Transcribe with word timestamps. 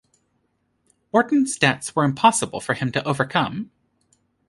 Wharton's 1.11 1.55
debts 1.59 1.95
were 1.95 2.03
impossible 2.05 2.59
for 2.59 2.73
him 2.73 2.91
to 2.93 3.07
overcome. 3.07 3.69